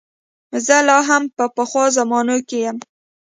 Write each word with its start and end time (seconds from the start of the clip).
زه 0.65 0.75
لا 0.87 0.97
هم 1.09 1.23
په 1.35 1.45
پخوا 1.55 1.85
زمانو 1.97 2.37
کې 2.47 2.57
یم. 2.65 2.77